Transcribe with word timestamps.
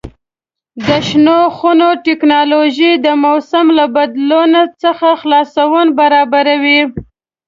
د 0.87 0.89
شنو 1.07 1.37
خونو 1.57 1.89
تکنالوژي 2.07 2.91
د 3.05 3.07
موسم 3.23 3.65
له 3.77 3.85
بدلون 3.95 4.51
څخه 4.83 5.07
خلاصون 5.21 5.87
برابروي. 5.99 6.81